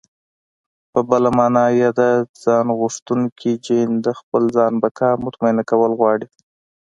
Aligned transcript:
په 0.91 0.99
بله 1.09 1.29
مانا 1.37 1.65
ياد 1.81 1.99
ځانغوښتونکی 2.43 3.53
جېن 3.65 3.89
د 4.05 4.07
خپل 4.19 4.43
ځان 4.55 4.73
بقا 4.83 5.09
مطمينه 5.25 5.63
کول 5.69 5.91
غواړي. 5.99 6.27